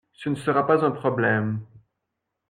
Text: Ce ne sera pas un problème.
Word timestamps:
Ce 0.13 0.29
ne 0.29 0.35
sera 0.35 0.65
pas 0.65 0.83
un 0.83 0.89
problème. 0.89 1.59